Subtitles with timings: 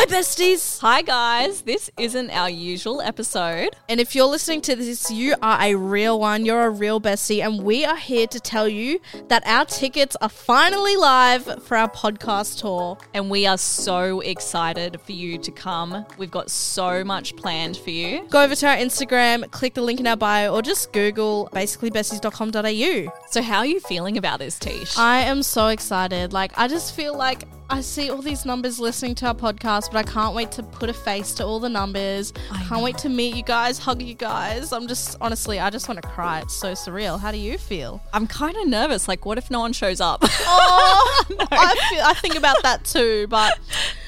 [0.00, 0.80] Hi, besties.
[0.80, 1.60] Hi, guys.
[1.60, 3.76] This isn't our usual episode.
[3.86, 6.46] And if you're listening to this, you are a real one.
[6.46, 7.44] You're a real bestie.
[7.44, 11.90] And we are here to tell you that our tickets are finally live for our
[11.90, 12.96] podcast tour.
[13.12, 16.06] And we are so excited for you to come.
[16.16, 18.26] We've got so much planned for you.
[18.30, 23.12] Go over to our Instagram, click the link in our bio, or just Google basicallybesties.com.au.
[23.28, 24.96] So, how are you feeling about this, Tish?
[24.96, 26.32] I am so excited.
[26.32, 29.96] Like, I just feel like I see all these numbers listening to our podcast, but
[29.96, 32.32] I can't wait to put a face to all the numbers.
[32.50, 34.72] I can't wait to meet you guys, hug you guys.
[34.72, 36.40] I'm just, honestly, I just want to cry.
[36.40, 37.20] It's so surreal.
[37.20, 38.02] How do you feel?
[38.12, 39.06] I'm kind of nervous.
[39.06, 40.24] Like, what if no one shows up?
[40.52, 41.46] Oh, no.
[41.52, 43.58] I, feel, I think about that too, but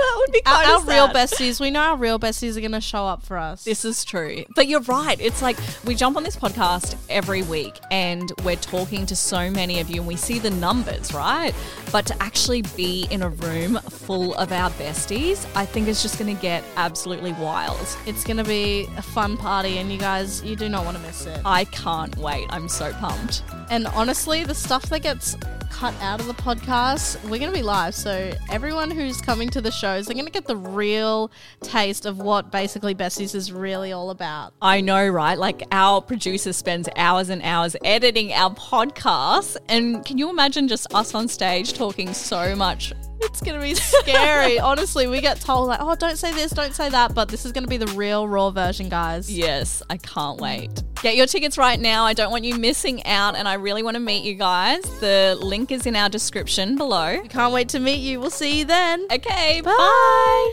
[0.10, 2.80] that would be our, our real besties, we know our real besties are going to
[2.80, 3.64] show up for us.
[3.64, 4.44] This is true.
[4.54, 5.20] But you're right.
[5.20, 9.80] It's like we jump on this podcast every week and we're talking to so many
[9.80, 11.52] of you and we see the numbers, right?
[11.92, 16.18] But to actually be in a room full of our besties, I think it's just
[16.18, 17.78] going to get absolutely wild.
[18.06, 21.02] It's going to be a fun party and you guys, you do not want to
[21.02, 21.40] miss it.
[21.44, 22.46] I can't wait.
[22.50, 23.42] I'm so pumped.
[23.70, 25.36] And honestly, the stuff that gets
[25.70, 27.94] cut out of the podcast, we're going to be live.
[27.94, 31.30] So everyone who's coming to the shows, they're going to get the real
[31.62, 34.52] taste of what Basically Besties is really all about.
[34.60, 35.38] I know, right?
[35.38, 39.56] Like our producer spends hours and hours editing our podcast.
[39.68, 42.92] And can you imagine just us on stage talking so much
[43.24, 44.58] it's gonna be scary.
[44.58, 47.52] Honestly, we get told like, "Oh, don't say this, don't say that," but this is
[47.52, 49.30] gonna be the real raw version, guys.
[49.30, 50.82] Yes, I can't wait.
[51.02, 52.04] Get your tickets right now.
[52.04, 54.82] I don't want you missing out, and I really want to meet you guys.
[55.00, 57.20] The link is in our description below.
[57.20, 58.20] We can't wait to meet you.
[58.20, 59.06] We'll see you then.
[59.10, 59.70] Okay, bye.
[59.70, 60.52] bye.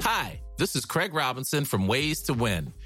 [0.00, 2.74] Hi, this is Craig Robinson from Ways to Win,